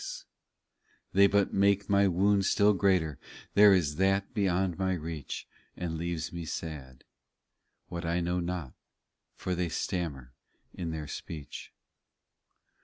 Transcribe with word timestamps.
256 1.13 1.13
POEMS 1.13 1.13
They 1.13 1.27
but 1.27 1.53
make 1.53 1.87
my 1.87 2.07
wound 2.07 2.43
still 2.45 2.73
greater, 2.73 3.19
There 3.53 3.71
is 3.71 3.97
that 3.97 4.33
beyond 4.33 4.79
my 4.79 4.95
reach 4.95 5.47
And 5.77 5.95
leaves 5.99 6.33
me 6.33 6.43
dead; 6.59 7.03
what 7.87 8.03
I 8.03 8.19
know 8.19 8.39
not, 8.39 8.73
For 9.35 9.53
they 9.53 9.69
stammer 9.69 10.31
in 10.73 10.89
their 10.89 11.07
speech. 11.07 11.71